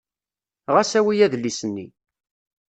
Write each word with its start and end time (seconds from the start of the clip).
Ɣas 0.73 0.91
awi 0.99 1.13
adlis-nni. 1.25 1.87